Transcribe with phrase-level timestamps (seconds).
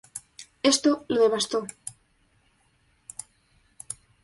[0.71, 1.59] Esto lo devastó.